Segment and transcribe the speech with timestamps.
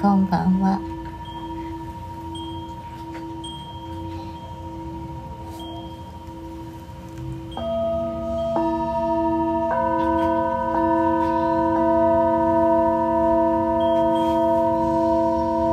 [0.00, 0.80] こんばんは。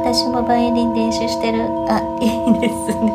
[0.03, 1.63] 私もバイオリン練習してる。
[1.87, 2.95] あ、いいですね。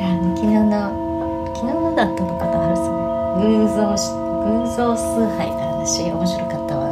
[0.00, 0.88] あの昨日の
[1.54, 2.94] 昨日のだったのかな、ハルさん。
[3.42, 6.88] 偶像し偶像崇拝の話面白かったわ。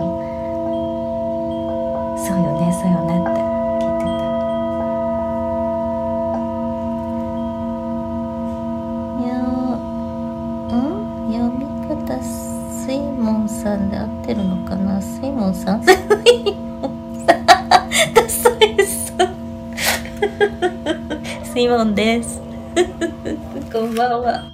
[2.19, 3.41] そうよね、そうよねって
[3.81, 4.21] 聞いてた。
[9.19, 11.33] いやーん？
[11.33, 15.01] 読み方スイモンさんで合ってるのかな？
[15.01, 15.83] スイモンさん？
[21.45, 22.43] スイモンです。
[23.73, 24.45] こんばんは。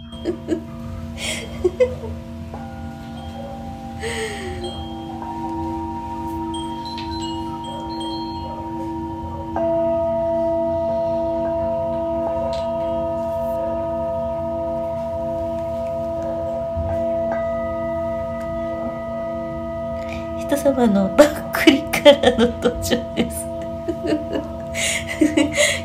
[20.49, 23.47] 人様のばっくりからの登場です。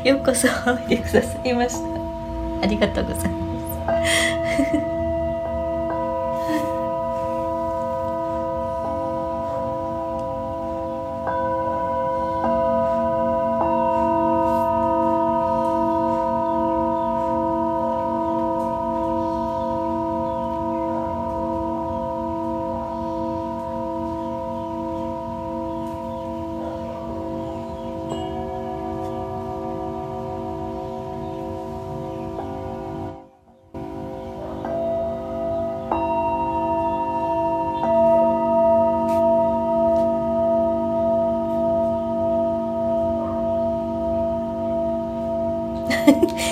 [0.02, 2.62] ようこそおいでくださいました。
[2.62, 3.43] ありがとうございます。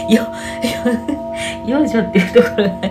[0.08, 0.28] よ、よ、
[1.64, 2.88] 幼女っていうところが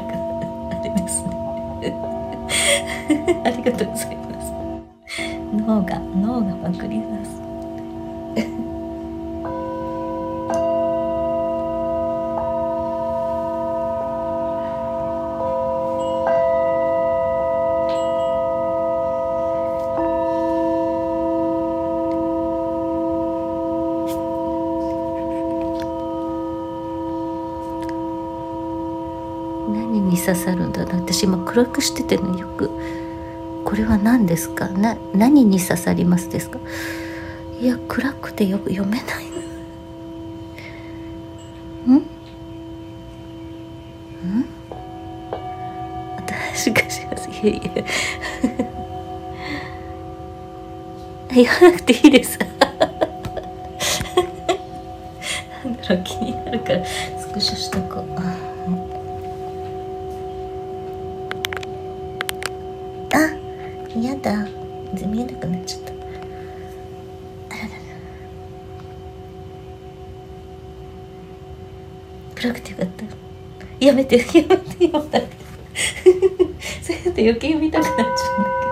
[30.25, 32.69] 刺さるんだろう私今暗くしててねよく。
[33.65, 34.67] これは何ですか？
[34.69, 36.59] な何に刺さりますですか？
[37.59, 39.05] いや暗くてよく読めない。
[41.91, 41.95] ん？
[41.95, 42.05] ん？
[46.17, 47.85] 私がしますいえいえ
[51.33, 52.37] 言わなくていいです。
[52.43, 52.47] な
[55.69, 58.20] んだろう気になるからスクショしとこう。
[64.03, 64.47] やだ。
[65.07, 65.91] 見えなくなっちゃった。
[65.93, 65.95] あ
[67.57, 67.75] ららら。
[72.35, 73.05] 暗くてよかった。
[73.85, 75.27] やめてやめてやめて。
[76.81, 78.70] そうやって余計見たくなっちゃうんだけど、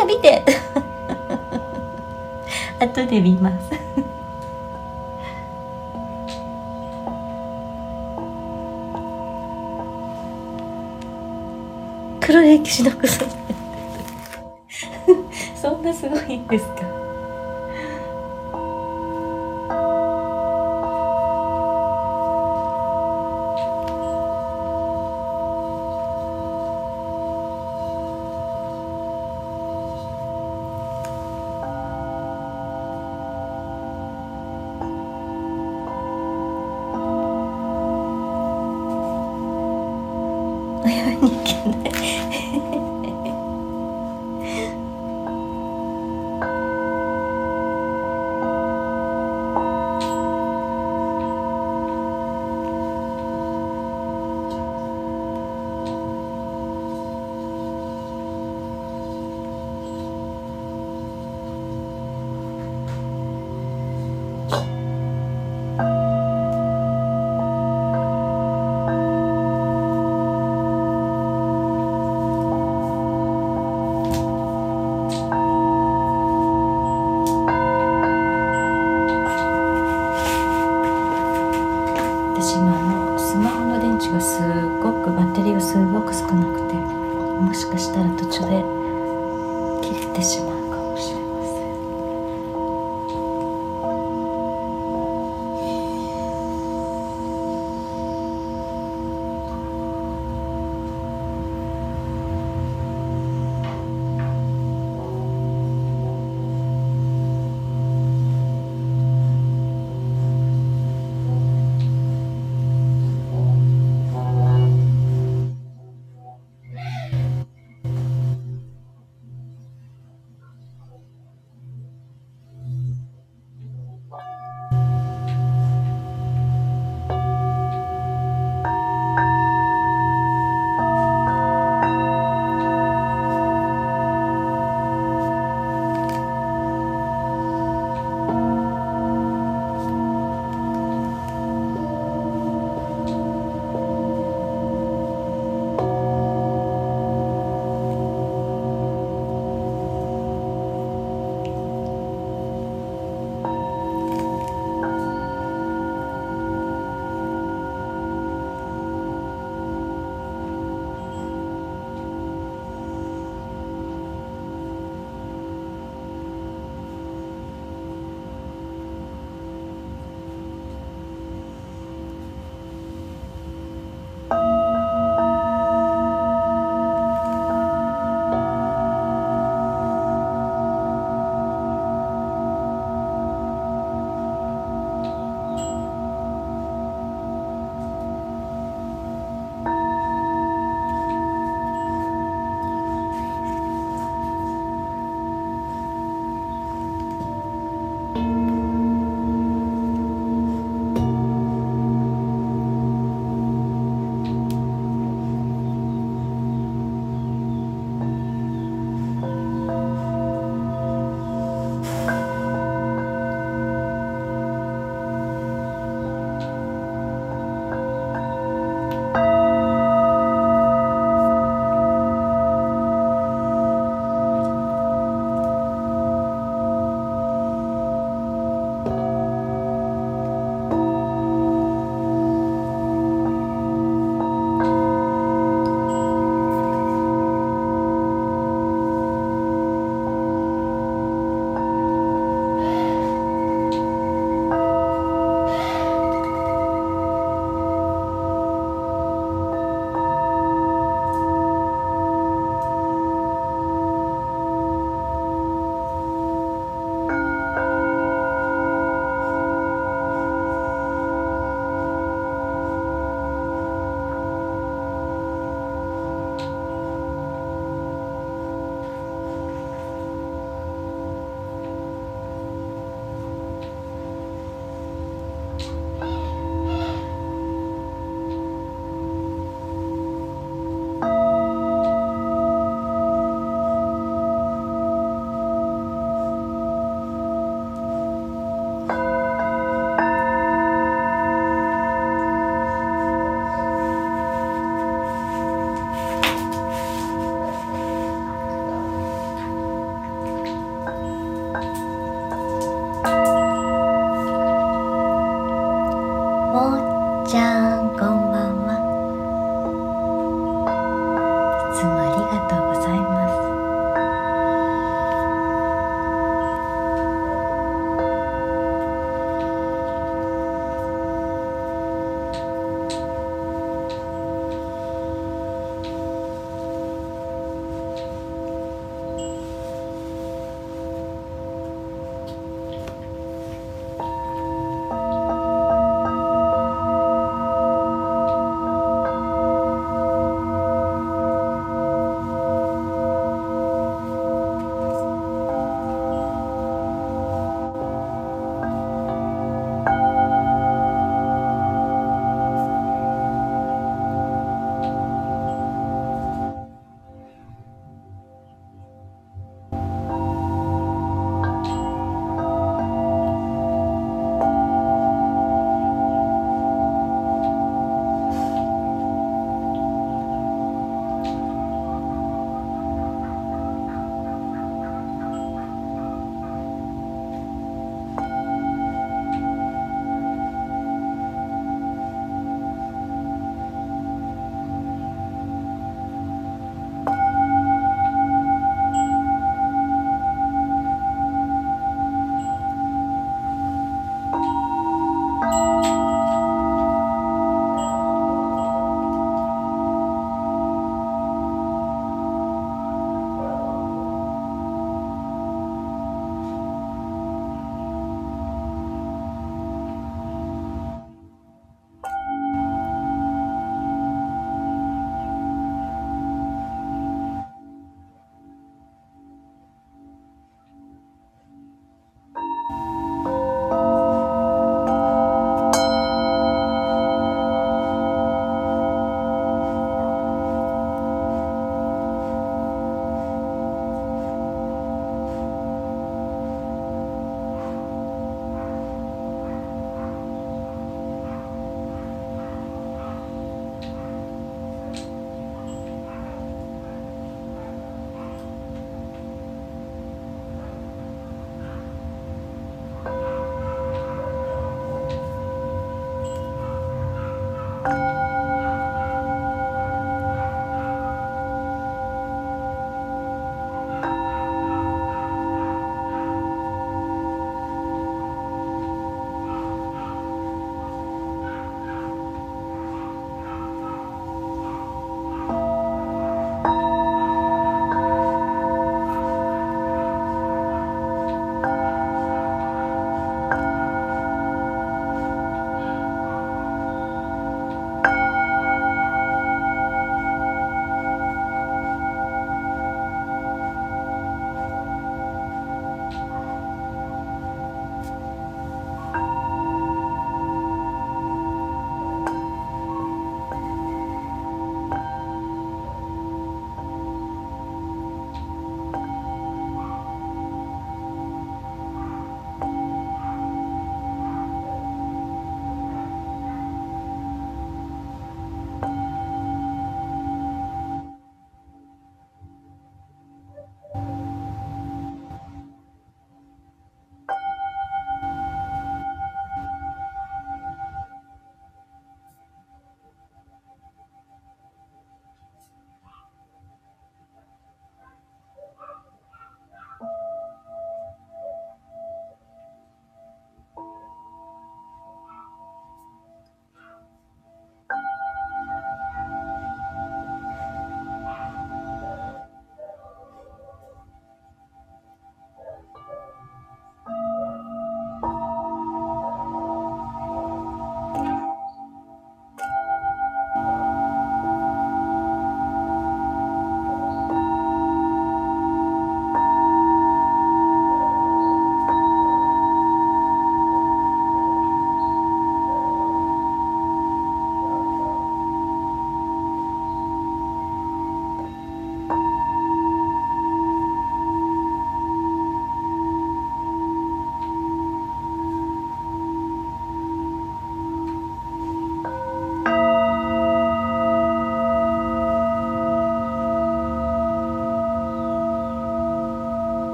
[0.00, 0.42] や見て。
[2.80, 3.70] 後で見ます。
[12.20, 13.24] 黒歴史のくそ
[15.60, 16.89] そんなすごいんですか？
[40.90, 42.79] お嫁に行けない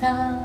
[0.00, 0.39] さん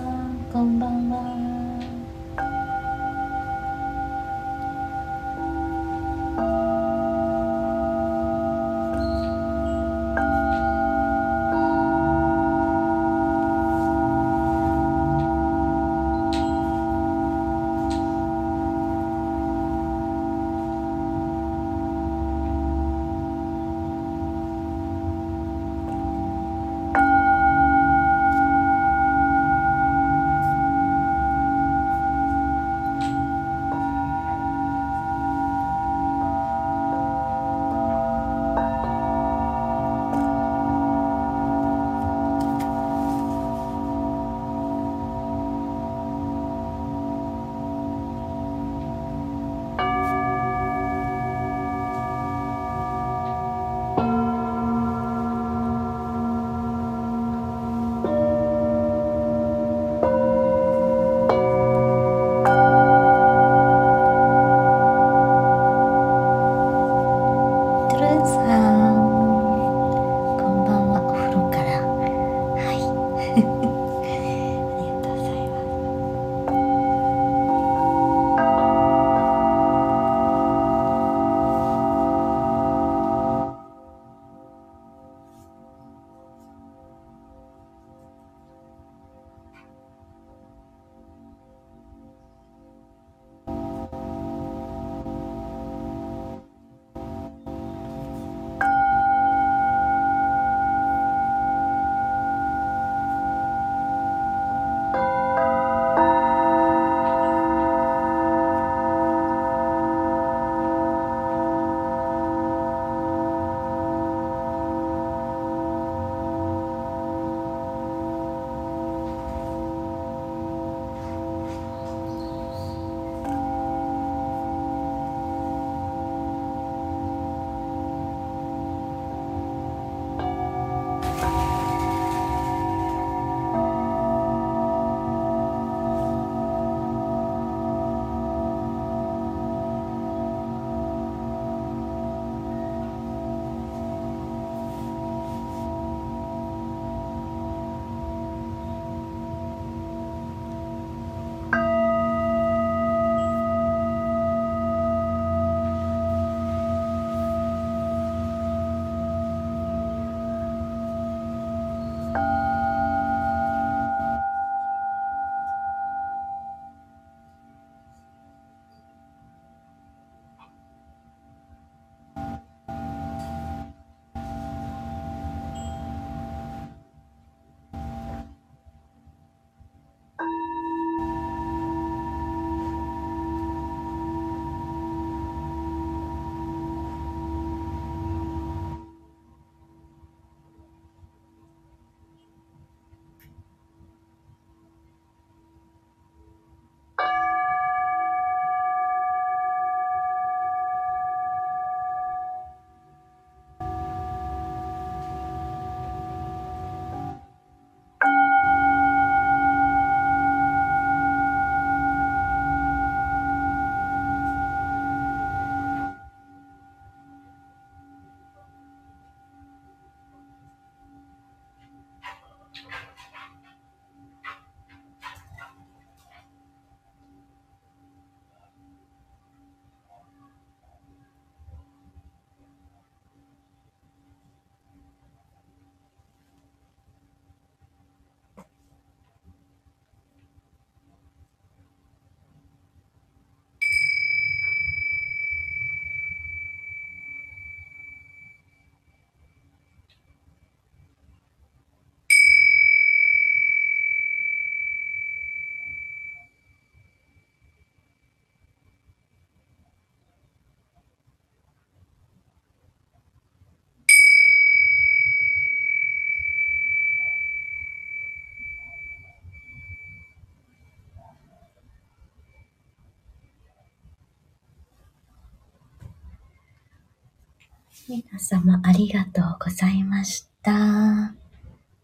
[277.88, 280.52] 皆様ありがとうございました。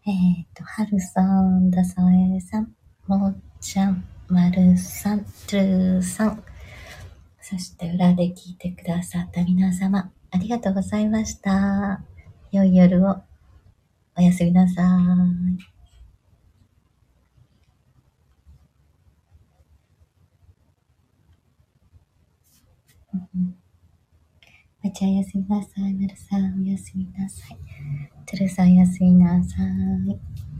[0.04, 2.02] えっ、ー、と、はるさん、ださ
[2.36, 2.74] えさん、
[3.06, 6.42] もっちゃん、まるさん、つるさん、
[7.40, 12.02] そして裏で聞いてくださった皆様、ありがとうございました。
[12.50, 13.22] 良い夜を。
[14.16, 15.72] おやすみなさい。
[23.14, 23.61] Mm-hmm.
[24.82, 25.94] まちゃんおやすみなさい。
[25.94, 27.58] なるさんおやすみなさい。
[28.26, 30.51] てるさんおやすみなさい。